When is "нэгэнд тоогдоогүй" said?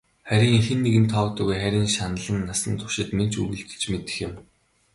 0.83-1.55